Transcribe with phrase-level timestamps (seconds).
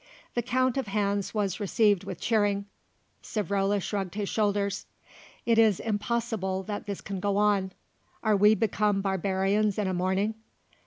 [0.33, 2.65] The count of hands was received with cheering.
[3.21, 4.87] Savrola shrugged his shoulders.
[5.45, 7.71] "It is impossible that this can go on.
[8.23, 10.33] Are we become barbarians in a morning?"